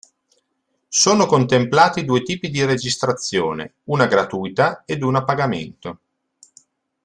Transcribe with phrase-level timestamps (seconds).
[0.87, 5.99] Sono contemplati due tipi di registrazione: una gratuita ed una a pagamento.